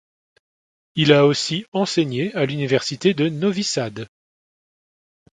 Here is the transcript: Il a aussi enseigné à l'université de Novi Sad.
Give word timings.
Il 0.95 1.13
a 1.13 1.27
aussi 1.27 1.67
enseigné 1.73 2.33
à 2.33 2.47
l'université 2.47 3.13
de 3.13 3.29
Novi 3.29 3.63
Sad. 3.63 4.07